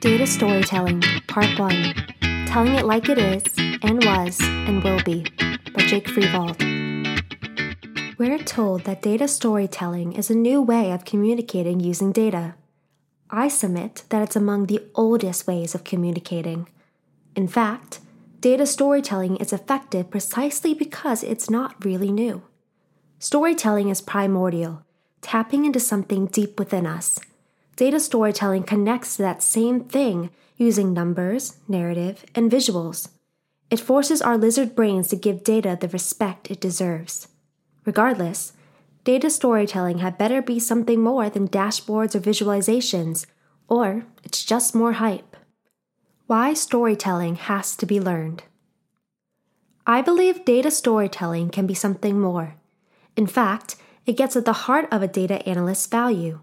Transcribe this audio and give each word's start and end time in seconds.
Data 0.00 0.28
Storytelling, 0.28 1.02
Part 1.26 1.58
1 1.58 1.94
Telling 2.46 2.76
It 2.76 2.84
Like 2.84 3.08
It 3.08 3.18
Is, 3.18 3.42
and 3.82 4.04
Was, 4.04 4.38
and 4.40 4.80
Will 4.84 5.02
Be 5.02 5.24
by 5.74 5.82
Jake 5.86 6.06
Freivald. 6.06 6.56
We're 8.16 8.38
told 8.38 8.84
that 8.84 9.02
data 9.02 9.26
storytelling 9.26 10.12
is 10.12 10.30
a 10.30 10.36
new 10.36 10.62
way 10.62 10.92
of 10.92 11.04
communicating 11.04 11.80
using 11.80 12.12
data. 12.12 12.54
I 13.28 13.48
submit 13.48 14.04
that 14.10 14.22
it's 14.22 14.36
among 14.36 14.66
the 14.66 14.84
oldest 14.94 15.48
ways 15.48 15.74
of 15.74 15.82
communicating. 15.82 16.68
In 17.34 17.48
fact, 17.48 17.98
data 18.40 18.66
storytelling 18.66 19.36
is 19.38 19.52
effective 19.52 20.10
precisely 20.12 20.74
because 20.74 21.24
it's 21.24 21.50
not 21.50 21.84
really 21.84 22.12
new. 22.12 22.42
Storytelling 23.18 23.88
is 23.88 24.00
primordial, 24.00 24.84
tapping 25.22 25.64
into 25.64 25.80
something 25.80 26.26
deep 26.26 26.56
within 26.56 26.86
us 26.86 27.18
Data 27.78 28.00
storytelling 28.00 28.64
connects 28.64 29.14
to 29.14 29.22
that 29.22 29.40
same 29.40 29.84
thing 29.84 30.30
using 30.56 30.92
numbers, 30.92 31.58
narrative, 31.68 32.24
and 32.34 32.50
visuals. 32.50 33.10
It 33.70 33.78
forces 33.78 34.20
our 34.20 34.36
lizard 34.36 34.74
brains 34.74 35.06
to 35.08 35.16
give 35.16 35.44
data 35.44 35.78
the 35.80 35.86
respect 35.86 36.50
it 36.50 36.60
deserves. 36.60 37.28
Regardless, 37.84 38.52
data 39.04 39.30
storytelling 39.30 39.98
had 39.98 40.18
better 40.18 40.42
be 40.42 40.58
something 40.58 41.00
more 41.00 41.30
than 41.30 41.46
dashboards 41.46 42.16
or 42.16 42.20
visualizations, 42.20 43.26
or 43.68 44.06
it's 44.24 44.44
just 44.44 44.74
more 44.74 44.94
hype. 44.94 45.36
Why 46.26 46.54
storytelling 46.54 47.36
has 47.36 47.76
to 47.76 47.86
be 47.86 48.00
learned. 48.00 48.42
I 49.86 50.02
believe 50.02 50.44
data 50.44 50.72
storytelling 50.72 51.50
can 51.50 51.68
be 51.68 51.74
something 51.74 52.20
more. 52.20 52.56
In 53.16 53.28
fact, 53.28 53.76
it 54.04 54.16
gets 54.16 54.34
at 54.34 54.46
the 54.46 54.66
heart 54.66 54.88
of 54.90 55.00
a 55.00 55.06
data 55.06 55.48
analyst's 55.48 55.86
value. 55.86 56.40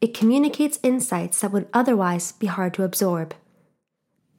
It 0.00 0.14
communicates 0.14 0.78
insights 0.82 1.40
that 1.40 1.52
would 1.52 1.68
otherwise 1.72 2.32
be 2.32 2.46
hard 2.46 2.74
to 2.74 2.84
absorb. 2.84 3.34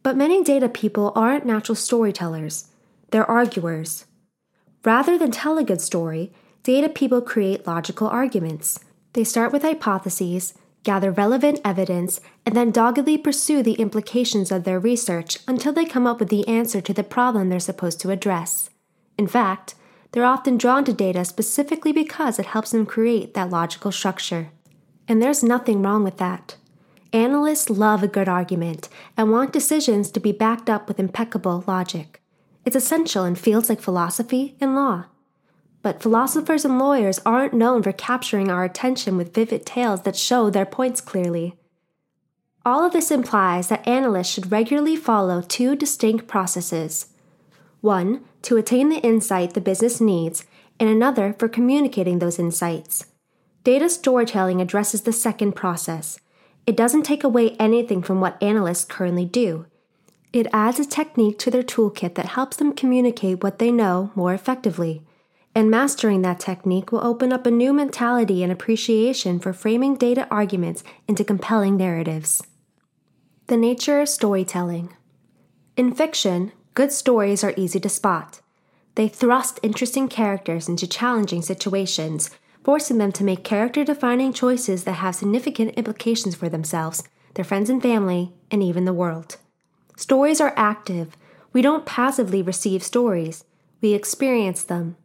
But 0.04 0.16
many 0.16 0.44
data 0.44 0.70
people 0.70 1.12
aren't 1.16 1.46
natural 1.46 1.76
storytellers, 1.76 2.68
they're 3.12 3.30
arguers. 3.30 4.06
Rather 4.86 5.18
than 5.18 5.32
tell 5.32 5.58
a 5.58 5.64
good 5.64 5.82
story, 5.82 6.32
data 6.64 6.88
people 6.88 7.22
create 7.22 7.68
logical 7.68 8.08
arguments. 8.08 8.80
They 9.14 9.24
start 9.24 9.52
with 9.52 9.64
hypotheses, 9.64 10.54
gather 10.84 11.12
relevant 11.12 11.60
evidence, 11.66 12.22
and 12.46 12.56
then 12.56 12.72
doggedly 12.72 13.18
pursue 13.18 13.62
the 13.62 13.74
implications 13.74 14.52
of 14.52 14.64
their 14.64 14.80
research 14.80 15.40
until 15.48 15.74
they 15.74 15.86
come 15.86 16.08
up 16.08 16.20
with 16.20 16.30
the 16.30 16.48
answer 16.48 16.80
to 16.80 16.94
the 16.94 17.04
problem 17.04 17.50
they're 17.50 17.60
supposed 17.60 18.00
to 18.02 18.12
address. 18.12 18.70
In 19.18 19.28
fact, 19.28 19.76
they're 20.12 20.26
often 20.26 20.58
drawn 20.58 20.86
to 20.86 20.94
data 20.94 21.26
specifically 21.26 21.92
because 21.92 22.40
it 22.40 22.48
helps 22.48 22.72
them 22.72 22.86
create 22.86 23.34
that 23.34 23.50
logical 23.50 23.92
structure. 23.92 24.52
And 25.10 25.22
there's 25.22 25.44
nothing 25.44 25.82
wrong 25.82 26.04
with 26.04 26.18
that. 26.18 26.56
Analysts 27.12 27.70
love 27.70 28.04
a 28.04 28.08
good 28.08 28.30
argument 28.30 28.88
and 29.18 29.32
want 29.32 29.52
decisions 29.52 30.12
to 30.12 30.20
be 30.20 30.32
backed 30.32 30.70
up 30.70 30.88
with 30.88 31.00
impeccable 31.00 31.64
logic. 31.68 32.22
It's 32.64 32.76
essential 32.76 33.26
in 33.26 33.34
fields 33.36 33.68
like 33.68 33.82
philosophy 33.82 34.56
and 34.62 34.76
law. 34.76 35.06
But 35.82 36.04
philosophers 36.04 36.64
and 36.64 36.78
lawyers 36.78 37.20
aren't 37.26 37.54
known 37.54 37.82
for 37.82 37.92
capturing 37.92 38.52
our 38.52 38.64
attention 38.64 39.18
with 39.18 39.34
vivid 39.34 39.66
tales 39.66 40.04
that 40.04 40.16
show 40.16 40.50
their 40.50 40.66
points 40.66 41.02
clearly. 41.02 41.56
All 42.66 42.86
of 42.86 42.94
this 42.94 43.10
implies 43.10 43.70
that 43.70 43.88
analysts 43.88 44.30
should 44.30 44.52
regularly 44.52 44.96
follow 44.96 45.42
two 45.42 45.76
distinct 45.76 46.28
processes 46.28 47.08
one, 47.82 48.26
to 48.42 48.58
attain 48.58 48.90
the 48.90 49.00
insight 49.00 49.54
the 49.54 49.62
business 49.62 50.02
needs, 50.02 50.46
and 50.80 50.90
another 50.90 51.34
for 51.40 51.48
communicating 51.48 52.20
those 52.20 52.38
insights. 52.38 53.06
Data 53.64 53.90
storytelling 53.90 54.62
addresses 54.62 55.02
the 55.02 55.12
second 55.12 55.54
process. 55.54 56.20
It 56.66 56.78
doesn't 56.78 57.04
take 57.04 57.24
away 57.24 57.56
anything 57.60 58.02
from 58.02 58.22
what 58.22 58.42
analysts 58.42 58.86
currently 58.86 59.26
do. 59.26 59.66
It 60.32 60.48
adds 60.54 60.80
a 60.80 60.86
technique 60.86 61.40
to 61.40 61.52
their 61.52 61.64
toolkit 61.64 62.16
that 62.16 62.28
helps 62.28 62.58
them 62.58 62.74
communicate 62.74 63.44
what 63.44 63.60
they 63.60 63.72
know 63.72 64.12
more 64.16 64.34
effectively. 64.34 65.02
And 65.56 65.72
mastering 65.72 66.22
that 66.22 66.40
technique 66.40 66.92
will 66.92 67.04
open 67.04 67.34
up 67.34 67.46
a 67.46 67.52
new 67.52 67.74
mentality 67.74 68.44
and 68.44 68.52
appreciation 68.52 69.40
for 69.40 69.52
framing 69.52 69.96
data 69.96 70.28
arguments 70.30 70.84
into 71.08 71.24
compelling 71.24 71.76
narratives. 71.76 72.44
The 73.48 73.58
nature 73.58 74.00
of 74.00 74.10
storytelling. 74.10 74.96
In 75.76 75.94
fiction, 75.94 76.52
good 76.76 76.92
stories 76.92 77.44
are 77.44 77.56
easy 77.58 77.80
to 77.80 77.90
spot. 77.90 78.42
They 78.94 79.08
thrust 79.08 79.60
interesting 79.64 80.08
characters 80.08 80.70
into 80.70 80.88
challenging 80.88 81.42
situations 81.42 82.30
forcing 82.70 83.00
them 83.00 83.12
to 83.12 83.24
make 83.24 83.44
character 83.44 83.84
defining 83.84 84.32
choices 84.32 84.84
that 84.84 84.92
have 84.92 85.16
significant 85.16 85.74
implications 85.74 86.36
for 86.36 86.48
themselves, 86.50 87.02
their 87.34 87.44
friends 87.44 87.68
and 87.68 87.82
family, 87.82 88.32
and 88.52 88.62
even 88.62 88.86
the 88.86 88.94
world. 88.94 89.38
Stories 89.98 90.40
are 90.40 90.54
active. 90.56 91.18
We 91.52 91.64
don't 91.64 91.88
passively 91.88 92.44
receive 92.44 92.84
stories, 92.84 93.44
we 93.82 93.96
experience 93.96 94.62
them. 94.62 94.98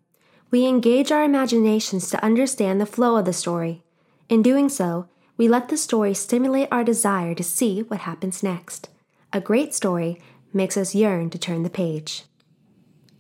We 0.51 0.67
engage 0.67 1.11
our 1.11 1.25
imaginations 1.25 2.11
to 2.11 2.23
understand 2.23 2.83
the 2.83 2.85
flow 2.85 3.17
of 3.17 3.25
the 3.25 3.33
story. 3.33 3.83
In 4.29 4.43
doing 4.43 4.69
so, 4.69 5.09
we 5.39 5.49
let 5.49 5.71
the 5.71 5.79
story 5.79 6.13
stimulate 6.13 6.69
our 6.71 6.85
desire 6.85 7.35
to 7.35 7.43
see 7.43 7.81
what 7.81 8.01
happens 8.01 8.43
next. 8.43 8.91
A 9.33 9.41
great 9.41 9.73
story 9.73 10.21
makes 10.53 10.77
us 10.77 10.95
yearn 10.95 11.31
to 11.31 11.39
turn 11.39 11.63
the 11.63 11.71
page. 11.71 12.25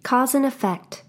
Cause 0.03 0.35
and 0.35 0.45
effect. 0.45 1.03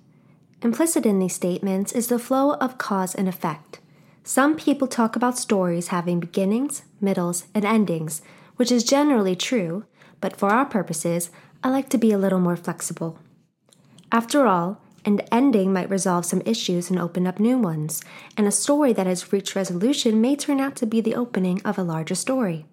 Implicit 0.65 1.05
in 1.05 1.19
these 1.19 1.35
statements 1.35 1.91
is 1.91 2.07
the 2.07 2.17
flow 2.17 2.55
of 2.55 2.79
cause 2.79 3.13
and 3.13 3.29
effect. 3.29 3.79
Some 4.23 4.55
people 4.55 4.87
talk 4.87 5.15
about 5.15 5.37
stories 5.37 5.89
having 5.89 6.19
beginnings, 6.19 6.81
middles, 6.99 7.45
and 7.53 7.63
endings, 7.63 8.23
which 8.55 8.71
is 8.71 8.83
generally 8.83 9.35
true, 9.35 9.85
but 10.19 10.35
for 10.35 10.49
our 10.49 10.65
purposes, 10.65 11.29
I 11.63 11.69
like 11.69 11.87
to 11.89 11.99
be 11.99 12.11
a 12.11 12.17
little 12.17 12.39
more 12.39 12.55
flexible. 12.55 13.19
After 14.11 14.47
all, 14.47 14.81
an 15.05 15.19
ending 15.31 15.71
might 15.71 15.91
resolve 15.91 16.25
some 16.25 16.41
issues 16.47 16.89
and 16.89 16.97
open 16.97 17.27
up 17.27 17.39
new 17.39 17.59
ones, 17.59 18.01
and 18.35 18.47
a 18.47 18.51
story 18.51 18.91
that 18.91 19.05
has 19.05 19.31
reached 19.31 19.55
resolution 19.55 20.19
may 20.19 20.35
turn 20.35 20.59
out 20.59 20.75
to 20.77 20.87
be 20.87 20.99
the 20.99 21.13
opening 21.13 21.61
of 21.61 21.77
a 21.77 21.83
larger 21.83 22.15
story. 22.15 22.65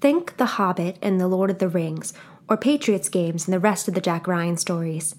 Think 0.00 0.36
The 0.36 0.56
Hobbit 0.56 0.98
and 1.00 1.20
The 1.20 1.28
Lord 1.28 1.50
of 1.50 1.60
the 1.60 1.68
Rings, 1.68 2.12
or 2.48 2.56
Patriots 2.56 3.08
games 3.08 3.46
and 3.46 3.54
the 3.54 3.60
rest 3.60 3.86
of 3.86 3.94
the 3.94 4.00
Jack 4.00 4.26
Ryan 4.26 4.56
stories. 4.56 5.14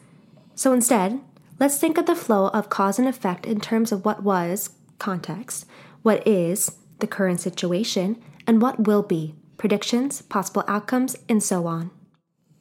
So 0.55 0.73
instead, 0.73 1.22
Let's 1.61 1.77
think 1.77 1.99
of 1.99 2.07
the 2.07 2.16
flow 2.16 2.47
of 2.47 2.69
cause 2.69 2.97
and 2.97 3.07
effect 3.07 3.45
in 3.45 3.61
terms 3.61 3.91
of 3.91 4.03
what 4.03 4.23
was, 4.23 4.72
context, 4.97 5.67
what 6.01 6.27
is, 6.27 6.75
the 6.97 7.05
current 7.05 7.39
situation, 7.39 8.19
and 8.47 8.59
what 8.59 8.88
will 8.88 9.03
be, 9.03 9.35
predictions, 9.57 10.23
possible 10.23 10.63
outcomes, 10.67 11.16
and 11.29 11.44
so 11.44 11.67
on. 11.67 11.91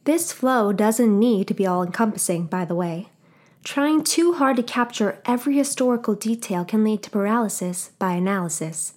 This 0.04 0.32
flow 0.32 0.74
doesn't 0.74 1.18
need 1.18 1.48
to 1.48 1.54
be 1.54 1.66
all 1.66 1.82
encompassing, 1.82 2.44
by 2.44 2.66
the 2.66 2.74
way. 2.74 3.08
Trying 3.64 4.04
too 4.04 4.34
hard 4.34 4.56
to 4.56 4.62
capture 4.62 5.22
every 5.24 5.56
historical 5.56 6.14
detail 6.14 6.66
can 6.66 6.84
lead 6.84 7.02
to 7.04 7.10
paralysis 7.10 7.92
by 7.98 8.12
analysis. 8.12 8.92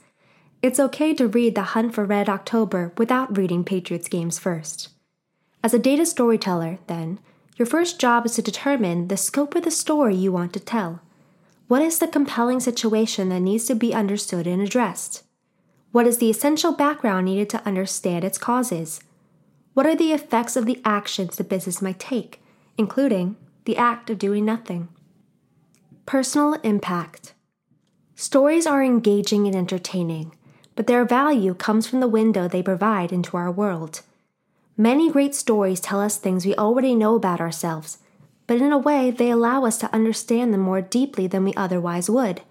It's 0.61 0.81
okay 0.81 1.13
to 1.13 1.29
read 1.29 1.55
The 1.55 1.71
Hunt 1.71 1.95
for 1.95 2.03
Red 2.03 2.27
October 2.27 2.91
without 2.97 3.37
reading 3.37 3.63
Patriots 3.63 4.09
games 4.09 4.37
first. 4.37 4.89
As 5.63 5.73
a 5.73 5.79
data 5.79 6.05
storyteller, 6.05 6.79
then, 6.87 7.19
your 7.57 7.65
first 7.65 7.99
job 7.99 8.25
is 8.25 8.35
to 8.35 8.41
determine 8.41 9.07
the 9.07 9.17
scope 9.17 9.55
of 9.55 9.63
the 9.63 9.71
story 9.71 10.15
you 10.15 10.31
want 10.31 10.53
to 10.53 10.59
tell. 10.59 11.01
What 11.67 11.81
is 11.81 11.99
the 11.99 12.07
compelling 12.07 12.59
situation 12.59 13.29
that 13.29 13.39
needs 13.39 13.65
to 13.65 13.75
be 13.75 13.93
understood 13.93 14.47
and 14.47 14.61
addressed? 14.61 15.23
What 15.91 16.07
is 16.07 16.17
the 16.17 16.29
essential 16.29 16.71
background 16.71 17.25
needed 17.25 17.49
to 17.51 17.65
understand 17.65 18.23
its 18.23 18.37
causes? 18.37 19.01
What 19.73 19.85
are 19.85 19.95
the 19.95 20.11
effects 20.11 20.55
of 20.55 20.65
the 20.65 20.81
actions 20.83 21.35
the 21.35 21.43
business 21.43 21.81
might 21.81 21.99
take, 21.99 22.41
including 22.77 23.37
the 23.65 23.77
act 23.77 24.09
of 24.09 24.19
doing 24.19 24.45
nothing? 24.45 24.89
Personal 26.05 26.53
impact. 26.63 27.33
Stories 28.15 28.67
are 28.67 28.83
engaging 28.83 29.47
and 29.47 29.55
entertaining, 29.55 30.35
but 30.75 30.87
their 30.87 31.05
value 31.05 31.53
comes 31.53 31.87
from 31.87 31.99
the 31.99 32.07
window 32.07 32.47
they 32.47 32.63
provide 32.63 33.11
into 33.11 33.37
our 33.37 33.51
world. 33.51 34.01
Many 34.77 35.11
great 35.11 35.35
stories 35.35 35.79
tell 35.79 36.01
us 36.01 36.17
things 36.17 36.45
we 36.45 36.55
already 36.55 36.95
know 36.95 37.13
about 37.13 37.39
ourselves, 37.39 37.99
but 38.47 38.57
in 38.57 38.71
a 38.71 38.77
way 38.77 39.11
they 39.11 39.29
allow 39.29 39.65
us 39.65 39.77
to 39.77 39.93
understand 39.93 40.51
them 40.51 40.61
more 40.61 40.81
deeply 40.81 41.27
than 41.27 41.43
we 41.43 41.53
otherwise 41.53 42.09
would. 42.09 42.41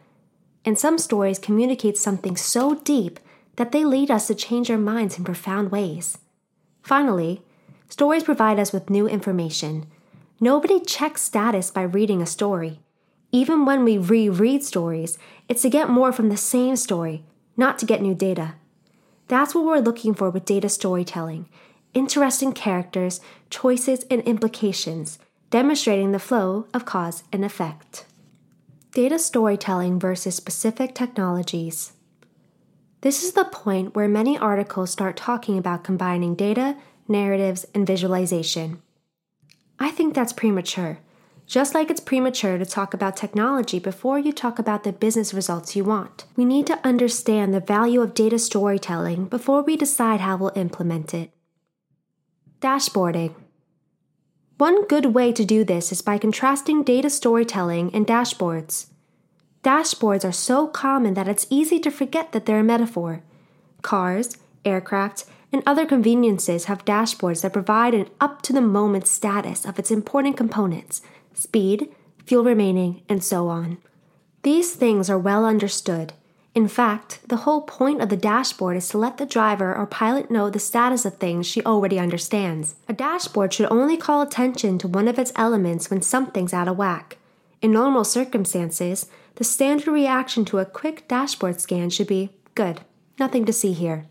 And 0.65 0.79
some 0.79 0.99
stories 0.99 1.41
communicate 1.41 1.99
something 1.99 2.37
so 2.37 2.77
deep 2.77 3.19
that 3.57 3.73
they 3.73 3.85
lead 3.85 4.09
us 4.09 4.29
to 4.29 4.37
change 4.37 4.71
our 4.71 4.79
minds 4.79 5.19
in 5.19 5.25
profound 5.25 5.73
ways. 5.73 6.19
Finally, 6.81 7.43
stories 7.89 8.23
provide 8.23 8.61
us 8.61 8.73
with 8.73 8.89
new 8.89 9.09
information. 9.09 9.87
Nobody 10.39 10.79
checks 10.79 11.23
status 11.23 11.73
by 11.73 11.83
reading 11.83 12.23
a 12.23 12.27
story. 12.27 12.79
Even 13.33 13.65
when 13.65 13.83
we 13.83 13.99
reread 13.99 14.63
stories, 14.63 15.19
it's 15.49 15.63
to 15.63 15.71
get 15.71 15.91
more 15.91 16.13
from 16.13 16.29
the 16.29 16.37
same 16.37 16.77
story, 16.77 17.25
not 17.57 17.81
to 17.81 17.87
get 17.87 18.01
new 18.01 18.15
data. 18.15 18.55
That's 19.27 19.57
what 19.57 19.65
we're 19.65 19.79
looking 19.79 20.15
for 20.15 20.31
with 20.31 20.45
data 20.45 20.69
storytelling 20.69 21.49
interesting 21.95 22.53
characters, 22.53 23.21
choices, 23.51 24.05
and 24.11 24.23
implications, 24.23 25.19
demonstrating 25.51 26.13
the 26.13 26.19
flow 26.19 26.67
of 26.73 26.85
cause 26.85 27.25
and 27.33 27.45
effect. 27.45 28.07
Data 28.93 29.19
storytelling 29.19 29.99
versus 29.99 30.35
specific 30.35 30.95
technologies. 30.95 31.93
This 33.03 33.25
is 33.25 33.33
the 33.33 33.45
point 33.45 33.95
where 33.95 34.09
many 34.09 34.39
articles 34.39 34.91
start 34.91 35.17
talking 35.17 35.59
about 35.59 35.83
combining 35.83 36.35
data, 36.35 36.77
narratives, 37.09 37.67
and 37.75 37.87
visualization. 37.87 38.81
I 39.79 39.91
think 39.91 40.15
that's 40.15 40.33
premature. 40.33 41.01
Just 41.47 41.75
like 41.75 41.91
it's 41.91 42.01
premature 42.01 42.57
to 42.57 42.65
talk 42.65 42.95
about 42.95 43.17
technology 43.17 43.79
before 43.79 44.19
you 44.19 44.33
talk 44.33 44.59
about 44.59 44.85
the 44.85 44.93
business 44.93 45.35
results 45.35 45.75
you 45.75 45.85
want. 45.85 46.25
We 46.37 46.45
need 46.45 46.67
to 46.69 46.79
understand 46.85 47.53
the 47.53 47.61
value 47.61 48.01
of 48.01 48.15
data 48.15 48.39
storytelling 48.39 49.27
before 49.27 49.63
we 49.63 49.77
decide 49.77 50.21
how 50.21 50.37
we'll 50.37 50.53
implement 50.55 51.13
it. 51.13 51.33
Dashboarding. 52.63 53.35
One 54.57 54.87
good 54.87 55.07
way 55.07 55.33
to 55.33 55.45
do 55.45 55.65
this 55.65 55.91
is 55.91 56.01
by 56.01 56.17
contrasting 56.17 56.85
data 56.85 57.11
storytelling 57.11 57.93
and 57.93 58.07
dashboards. 58.07 58.87
Dashboards 59.65 60.25
are 60.25 60.31
so 60.31 60.69
common 60.69 61.15
that 61.15 61.27
it's 61.27 61.49
easy 61.51 61.81
to 61.81 61.91
forget 61.91 62.31
that 62.31 62.47
they're 62.47 62.61
a 62.61 62.63
metaphor. 62.63 63.25
Cars, 63.83 64.37
aircraft, 64.65 65.25
and 65.51 65.65
other 65.67 65.85
conveniences 65.85 66.67
have 66.67 66.85
dashboards 66.85 67.43
that 67.43 67.53
provide 67.53 67.95
an 67.95 68.09
up 68.21 68.43
to 68.43 68.53
the 68.53 68.61
moment 68.61 69.09
status 69.09 69.65
of 69.65 69.81
its 69.81 69.91
important 69.91 70.37
components 70.37 71.03
speed, 71.35 71.93
fuel 72.27 72.45
remaining, 72.45 73.03
and 73.09 73.25
so 73.25 73.49
on. 73.49 73.79
These 74.45 74.77
things 74.77 75.11
are 75.11 75.19
well 75.19 75.45
understood. 75.45 76.13
In 76.55 76.69
fact, 76.69 77.21
the 77.27 77.39
whole 77.39 77.63
point 77.63 78.03
of 78.03 78.11
the 78.11 78.17
dashboard 78.17 78.77
is 78.77 78.89
to 78.89 78.99
let 78.99 79.17
the 79.17 79.25
driver 79.25 79.75
or 79.75 79.87
pilot 79.87 80.31
know 80.31 80.51
the 80.51 80.59
status 80.59 81.07
of 81.07 81.17
things 81.17 81.47
she 81.47 81.65
already 81.65 81.99
understands. 81.99 82.75
A 82.89 82.93
dashboard 82.93 83.55
should 83.55 83.73
only 83.73 83.97
call 83.97 84.21
attention 84.21 84.77
to 84.79 84.89
one 84.89 85.09
of 85.09 85.19
its 85.19 85.33
elements 85.35 85.89
when 85.89 86.03
something's 86.03 86.53
out 86.53 86.69
of 86.69 86.77
whack. 86.77 87.17
In 87.63 87.73
normal 87.73 88.05
circumstances, 88.05 89.07
the 89.37 89.45
standard 89.45 89.87
reaction 89.87 90.45
to 90.47 90.59
a 90.59 90.67
quick 90.67 91.09
dashboard 91.09 91.61
scan 91.61 91.89
should 91.89 92.07
be 92.07 92.31
good, 92.55 92.83
nothing 93.19 93.47
to 93.47 93.53
see 93.53 93.73
here. 93.73 94.05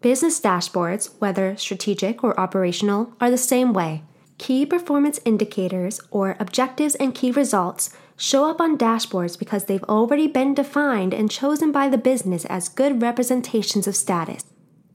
Business 0.00 0.40
dashboards, 0.40 1.10
whether 1.18 1.56
strategic 1.56 2.22
or 2.22 2.38
operational, 2.38 3.14
are 3.20 3.30
the 3.30 3.38
same 3.38 3.72
way. 3.72 4.04
Key 4.38 4.64
performance 4.66 5.20
indicators, 5.24 6.00
or 6.10 6.36
objectives 6.38 6.94
and 6.96 7.14
key 7.14 7.30
results, 7.30 7.90
show 8.16 8.48
up 8.48 8.60
on 8.60 8.78
dashboards 8.78 9.38
because 9.38 9.64
they've 9.64 9.84
already 9.84 10.26
been 10.26 10.54
defined 10.54 11.12
and 11.12 11.30
chosen 11.30 11.72
by 11.72 11.88
the 11.88 11.98
business 11.98 12.44
as 12.46 12.68
good 12.68 13.02
representations 13.02 13.86
of 13.86 13.96
status. 13.96 14.44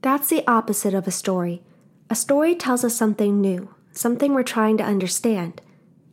That's 0.02 0.28
the 0.28 0.46
opposite 0.46 0.94
of 0.94 1.06
a 1.06 1.10
story. 1.10 1.62
A 2.10 2.14
story 2.14 2.54
tells 2.54 2.84
us 2.84 2.96
something 2.96 3.40
new, 3.40 3.74
something 3.92 4.32
we're 4.32 4.42
trying 4.42 4.76
to 4.78 4.84
understand. 4.84 5.60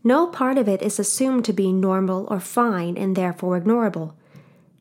No 0.04 0.28
part 0.28 0.58
of 0.58 0.68
it 0.68 0.82
is 0.82 1.00
assumed 1.00 1.46
to 1.46 1.54
be 1.54 1.72
normal 1.72 2.28
or 2.30 2.40
fine 2.40 2.98
and 2.98 3.16
therefore 3.16 3.60
ignorable. 3.60 4.14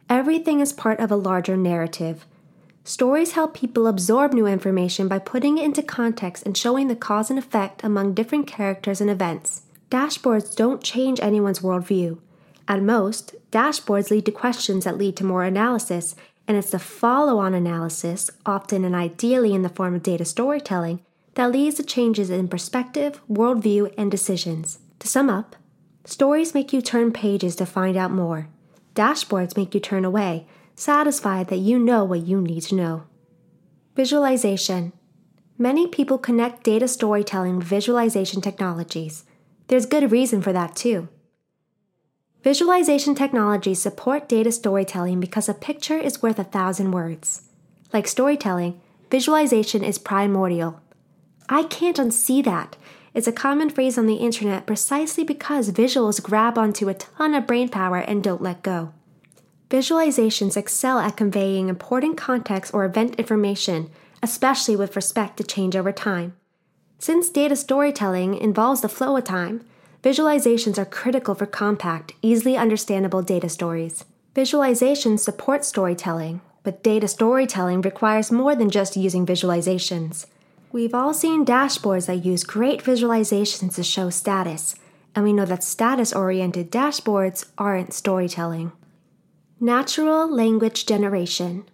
Everything 0.08 0.60
is 0.60 0.72
part 0.72 1.00
of 1.00 1.10
a 1.10 1.16
larger 1.16 1.56
narrative. 1.56 2.26
Stories 2.84 3.32
help 3.32 3.54
people 3.54 3.86
absorb 3.86 4.34
new 4.34 4.46
information 4.46 5.08
by 5.08 5.18
putting 5.18 5.56
it 5.56 5.64
into 5.64 5.82
context 5.82 6.44
and 6.44 6.56
showing 6.56 6.88
the 6.88 6.96
cause 6.96 7.30
and 7.30 7.38
effect 7.38 7.82
among 7.82 8.12
different 8.12 8.46
characters 8.46 9.00
and 9.00 9.08
events. 9.08 9.62
Dashboards 9.94 10.56
don't 10.56 10.82
change 10.82 11.20
anyone's 11.20 11.60
worldview. 11.60 12.18
At 12.66 12.82
most, 12.82 13.36
dashboards 13.52 14.10
lead 14.10 14.26
to 14.26 14.32
questions 14.32 14.82
that 14.82 14.98
lead 14.98 15.16
to 15.18 15.24
more 15.24 15.44
analysis, 15.44 16.16
and 16.48 16.56
it's 16.56 16.70
the 16.70 16.80
follow 16.80 17.38
on 17.38 17.54
analysis, 17.54 18.28
often 18.44 18.84
and 18.84 18.96
ideally 18.96 19.54
in 19.54 19.62
the 19.62 19.68
form 19.68 19.94
of 19.94 20.02
data 20.02 20.24
storytelling, 20.24 21.00
that 21.34 21.52
leads 21.52 21.76
to 21.76 21.84
changes 21.84 22.28
in 22.28 22.48
perspective, 22.48 23.20
worldview, 23.30 23.94
and 23.96 24.10
decisions. 24.10 24.80
To 24.98 25.06
sum 25.06 25.30
up, 25.30 25.54
stories 26.04 26.54
make 26.54 26.72
you 26.72 26.82
turn 26.82 27.12
pages 27.12 27.54
to 27.54 27.64
find 27.64 27.96
out 27.96 28.10
more. 28.10 28.48
Dashboards 28.96 29.56
make 29.56 29.74
you 29.74 29.80
turn 29.80 30.04
away 30.04 30.48
satisfied 30.74 31.46
that 31.50 31.58
you 31.58 31.78
know 31.78 32.02
what 32.02 32.26
you 32.26 32.40
need 32.40 32.62
to 32.62 32.74
know. 32.74 33.04
Visualization. 33.94 34.92
Many 35.56 35.86
people 35.86 36.18
connect 36.18 36.64
data 36.64 36.88
storytelling 36.88 37.58
with 37.58 37.66
visualization 37.68 38.40
technologies. 38.40 39.22
There's 39.68 39.86
good 39.86 40.12
reason 40.12 40.42
for 40.42 40.52
that, 40.52 40.76
too. 40.76 41.08
Visualization 42.42 43.14
technologies 43.14 43.80
support 43.80 44.28
data 44.28 44.52
storytelling 44.52 45.18
because 45.18 45.48
a 45.48 45.54
picture 45.54 45.96
is 45.96 46.22
worth 46.22 46.38
a 46.38 46.44
thousand 46.44 46.90
words. 46.90 47.42
Like 47.92 48.06
storytelling, 48.06 48.80
visualization 49.10 49.82
is 49.82 49.98
primordial. 49.98 50.80
I 51.48 51.62
can't 51.62 51.96
unsee 51.96 52.44
that. 52.44 52.76
It's 53.14 53.26
a 53.26 53.32
common 53.32 53.70
phrase 53.70 53.96
on 53.96 54.06
the 54.06 54.16
internet 54.16 54.66
precisely 54.66 55.24
because 55.24 55.70
visuals 55.70 56.22
grab 56.22 56.58
onto 56.58 56.88
a 56.88 56.94
ton 56.94 57.34
of 57.34 57.46
brain 57.46 57.68
power 57.68 57.98
and 57.98 58.22
don't 58.22 58.42
let 58.42 58.62
go. 58.62 58.92
Visualizations 59.70 60.56
excel 60.56 60.98
at 60.98 61.16
conveying 61.16 61.68
important 61.68 62.16
context 62.18 62.74
or 62.74 62.84
event 62.84 63.14
information, 63.14 63.90
especially 64.22 64.76
with 64.76 64.96
respect 64.96 65.36
to 65.38 65.44
change 65.44 65.74
over 65.74 65.92
time. 65.92 66.36
Since 66.98 67.28
data 67.28 67.56
storytelling 67.56 68.34
involves 68.34 68.80
the 68.80 68.88
flow 68.88 69.16
of 69.16 69.24
time, 69.24 69.64
visualizations 70.02 70.78
are 70.78 70.84
critical 70.84 71.34
for 71.34 71.46
compact, 71.46 72.12
easily 72.22 72.56
understandable 72.56 73.22
data 73.22 73.48
stories. 73.48 74.04
Visualizations 74.34 75.20
support 75.20 75.64
storytelling, 75.64 76.40
but 76.62 76.82
data 76.82 77.06
storytelling 77.06 77.82
requires 77.82 78.32
more 78.32 78.56
than 78.56 78.70
just 78.70 78.96
using 78.96 79.26
visualizations. 79.26 80.26
We've 80.72 80.94
all 80.94 81.14
seen 81.14 81.44
dashboards 81.44 82.06
that 82.06 82.24
use 82.24 82.42
great 82.42 82.82
visualizations 82.82 83.76
to 83.76 83.84
show 83.84 84.10
status, 84.10 84.74
and 85.14 85.24
we 85.24 85.32
know 85.32 85.44
that 85.44 85.62
status 85.62 86.12
oriented 86.12 86.72
dashboards 86.72 87.46
aren't 87.56 87.92
storytelling. 87.92 88.72
Natural 89.60 90.28
Language 90.28 90.84
Generation 90.84 91.64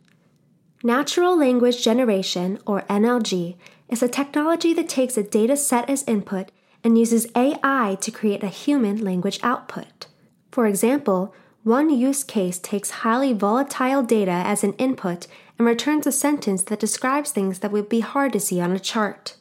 Natural 0.82 1.38
Language 1.38 1.82
Generation, 1.82 2.58
or 2.66 2.82
NLG, 2.82 3.56
is 3.90 4.02
a 4.02 4.08
technology 4.08 4.72
that 4.74 4.88
takes 4.88 5.16
a 5.16 5.22
data 5.22 5.56
set 5.56 5.88
as 5.90 6.04
input 6.04 6.50
and 6.82 6.98
uses 6.98 7.26
AI 7.34 7.96
to 8.00 8.10
create 8.10 8.42
a 8.42 8.48
human 8.48 9.04
language 9.04 9.40
output. 9.42 10.06
For 10.50 10.66
example, 10.66 11.34
one 11.62 11.90
use 11.90 12.24
case 12.24 12.58
takes 12.58 12.90
highly 12.90 13.32
volatile 13.32 14.02
data 14.02 14.30
as 14.30 14.64
an 14.64 14.72
input 14.74 15.26
and 15.58 15.66
returns 15.66 16.06
a 16.06 16.12
sentence 16.12 16.62
that 16.62 16.80
describes 16.80 17.32
things 17.32 17.58
that 17.58 17.70
would 17.70 17.88
be 17.88 18.00
hard 18.00 18.32
to 18.32 18.40
see 18.40 18.60
on 18.60 18.72
a 18.72 18.80
chart. 18.80 19.36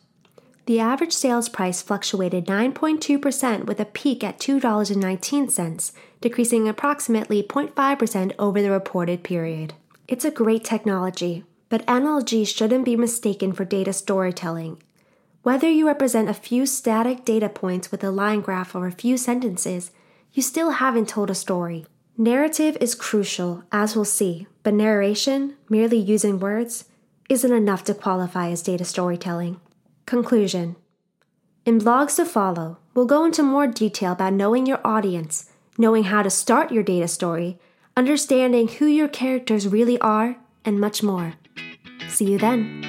The 0.66 0.80
average 0.80 1.14
sales 1.14 1.50
price 1.50 1.82
fluctuated 1.82 2.46
9.2% 2.46 3.66
with 3.66 3.80
a 3.80 3.86
peak 3.86 4.24
at 4.24 4.38
$2.19, 4.40 5.92
decreasing 6.22 6.68
approximately 6.68 7.42
0.5% 7.42 8.34
over 8.38 8.62
the 8.62 8.70
reported 8.70 9.24
period. 9.24 9.74
It's 10.08 10.26
a 10.26 10.30
great 10.30 10.64
technology, 10.64 11.44
but 11.70 11.86
NLG 11.86 12.48
shouldn't 12.48 12.86
be 12.86 12.96
mistaken 12.96 13.54
for 13.54 13.64
data 13.64 13.94
storytelling. 13.94 14.82
Whether 15.44 15.70
you 15.70 15.88
represent 15.88 16.30
a 16.30 16.34
few 16.34 16.66
static 16.66 17.24
data 17.24 17.48
points 17.48 17.92
with 17.92 18.04
a 18.04 18.12
line 18.12 18.42
graph 18.42 18.76
or 18.76 18.88
a 18.88 18.92
few 18.92 19.18
sentences, 19.18 19.92
you 20.34 20.44
still 20.44 20.72
haven't 20.72 21.08
told 21.08 21.30
a 21.30 21.36
story. 21.36 21.86
Narrative 22.18 22.78
is 22.82 22.96
crucial, 22.96 23.64
as 23.72 23.96
we'll 23.96 24.04
see, 24.04 24.48
but 24.64 24.74
narration, 24.74 25.56
merely 25.70 25.98
using 25.98 26.40
words, 26.40 26.86
isn't 27.30 27.54
enough 27.54 27.84
to 27.86 27.94
qualify 27.94 28.50
as 28.50 28.62
data 28.62 28.84
storytelling. 28.84 29.62
Conclusion 30.06 30.76
In 31.66 31.80
blogs 31.80 32.18
to 32.18 32.26
follow, 32.26 32.80
we'll 32.94 33.06
go 33.06 33.24
into 33.24 33.42
more 33.42 33.68
detail 33.68 34.12
about 34.12 34.34
knowing 34.34 34.66
your 34.66 34.86
audience, 34.86 35.50
knowing 35.78 36.04
how 36.04 36.22
to 36.22 36.30
start 36.30 36.72
your 36.72 36.84
data 36.84 37.08
story, 37.08 37.58
understanding 37.96 38.68
who 38.68 38.86
your 38.86 39.08
characters 39.08 39.68
really 39.68 39.98
are, 40.02 40.36
and 40.66 40.80
much 40.80 41.02
more. 41.02 41.36
See 42.20 42.32
you 42.32 42.38
then. 42.38 42.84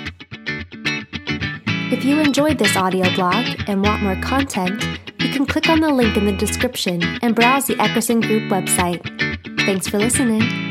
If 1.93 2.05
you 2.05 2.19
enjoyed 2.19 2.59
this 2.59 2.75
audio 2.75 3.09
blog 3.15 3.47
and 3.69 3.81
want 3.81 4.03
more 4.03 4.21
content, 4.21 4.83
you 5.21 5.29
can 5.29 5.47
click 5.47 5.69
on 5.69 5.79
the 5.79 5.89
link 5.89 6.17
in 6.17 6.27
the 6.27 6.33
description 6.33 7.01
and 7.23 7.33
browse 7.33 7.67
the 7.69 7.75
Eckerson 7.75 8.23
Group 8.23 8.51
website. 8.51 9.01
Thanks 9.67 9.87
for 9.87 10.01
listening. 10.01 10.70